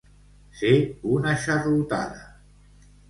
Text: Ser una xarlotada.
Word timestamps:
Ser 0.61 0.71
una 1.17 1.35
xarlotada. 1.43 2.27